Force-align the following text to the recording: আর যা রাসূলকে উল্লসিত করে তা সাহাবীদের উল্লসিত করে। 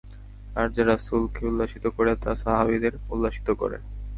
আর 0.55 0.67
যা 0.75 0.83
রাসূলকে 0.85 1.41
উল্লসিত 1.49 1.85
করে 1.97 2.11
তা 2.23 2.31
সাহাবীদের 2.43 2.93
উল্লসিত 3.13 3.47
করে। 3.61 3.77